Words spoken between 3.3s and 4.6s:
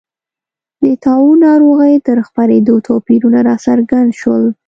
راڅرګند شول.